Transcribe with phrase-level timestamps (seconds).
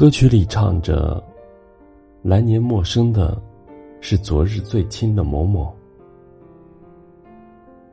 [0.00, 1.22] 歌曲里唱着
[2.24, 3.38] ：“来年陌生的，
[4.00, 5.70] 是昨日最亲的某某。”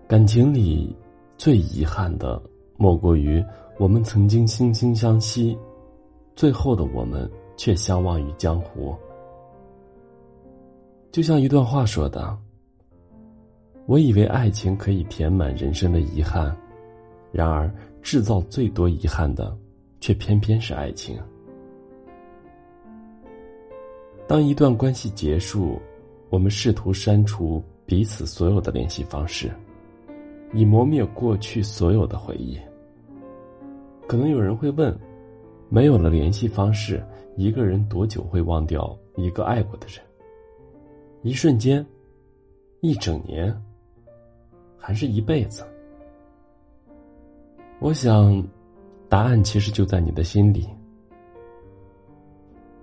[0.08, 0.96] 感情里
[1.38, 2.42] 最遗憾的，
[2.78, 3.44] 莫过于
[3.78, 5.58] 我们曾经惺惺相惜，
[6.34, 8.96] 最后的我们却相忘于江湖。
[11.12, 12.38] 就像一段话说的
[13.86, 16.56] ：“我以为爱情可以填满人生的遗憾，
[17.34, 17.70] 然而
[18.02, 19.54] 制造最多遗憾的，
[20.00, 21.20] 却偏偏是爱情。”
[24.28, 25.80] 当一段关系结束，
[26.30, 29.50] 我们试图删除彼此所有的联系方式，
[30.54, 32.60] 以磨灭过去所有的回忆。
[34.06, 34.94] 可能有人会问：
[35.70, 37.02] 没有了联系方式，
[37.38, 40.04] 一个人多久会忘掉一个爱过的人？
[41.22, 41.86] 一瞬间，
[42.82, 43.56] 一整年，
[44.78, 45.64] 还是一辈子？
[47.80, 48.46] 我想，
[49.08, 50.68] 答案其实就在你的心里。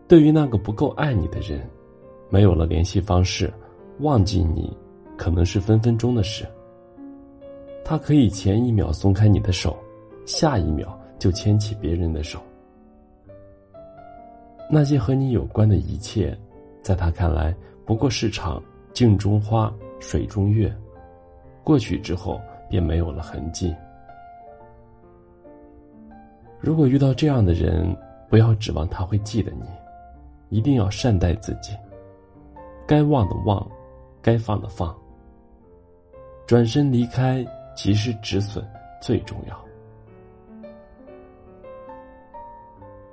[0.07, 1.67] 对于那个不够爱你的人，
[2.29, 3.53] 没有了联系方式，
[4.01, 4.77] 忘记你，
[5.17, 6.47] 可能是分分钟的事。
[7.85, 9.77] 他可以前一秒松开你的手，
[10.27, 12.41] 下一秒就牵起别人的手。
[14.71, 16.37] 那些和你有关的一切，
[16.83, 20.75] 在他看来不过是场镜中花、水中月，
[21.63, 23.75] 过去之后便没有了痕迹。
[26.61, 27.95] 如果遇到这样的人，
[28.29, 29.65] 不要指望他会记得你。
[30.55, 31.77] 一定要善待自己，
[32.87, 33.69] 该忘的忘，
[34.23, 34.97] 该放的放。
[36.47, 38.65] 转身离开，及时止损
[39.03, 39.65] 最重要。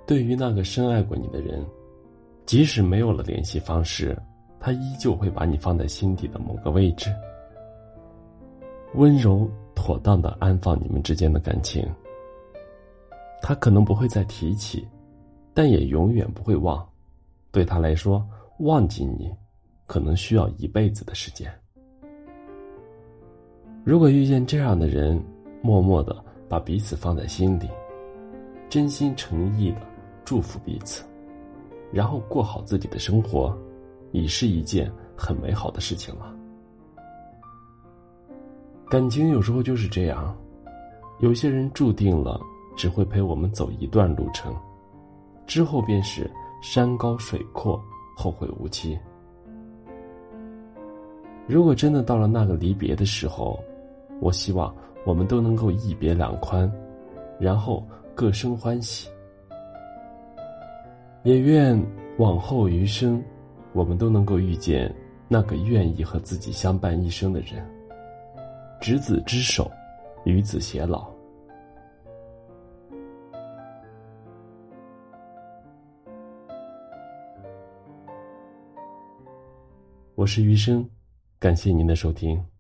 [0.06, 1.66] 对于那个深爱过你的人，
[2.45, 4.16] 即使没有了联系方式，
[4.59, 7.12] 他依旧会把你放在心底的某个位置，
[8.94, 11.84] 温柔妥当的安放你们之间的感情。
[13.42, 14.88] 他可能不会再提起，
[15.56, 16.88] 但也永远不会忘。
[17.51, 18.25] 对他来说，
[18.59, 19.29] 忘记你，
[19.85, 21.51] 可能需要一辈子的时间。
[23.84, 25.22] 如果遇见这样的人，
[25.62, 27.69] 默默的把彼此放在心里，
[28.69, 29.81] 真心诚意的
[30.23, 31.03] 祝福彼此，
[31.91, 33.53] 然后过好自己的生活，
[34.12, 36.33] 已是一件很美好的事情了。
[38.89, 40.33] 感情有时候就是这样，
[41.19, 42.39] 有些人注定了
[42.78, 44.56] 只会陪我们走一段路程，
[45.45, 46.31] 之后便是。
[46.61, 47.83] 山高水阔，
[48.16, 48.97] 后会无期。
[51.47, 53.59] 如果真的到了那个离别的时候，
[54.22, 54.73] 我希望
[55.03, 56.71] 我们都能够一别两宽，
[57.39, 57.83] 然后
[58.13, 59.09] 各生欢喜。
[61.23, 61.77] 也愿
[62.17, 63.21] 往后余生，
[63.73, 64.94] 我们都能够遇见
[65.27, 67.67] 那个愿意和自己相伴一生的人。
[68.79, 69.69] 执子之手，
[70.23, 71.09] 与子偕老。
[80.21, 80.87] 我是余生，
[81.39, 82.50] 感谢您的收听。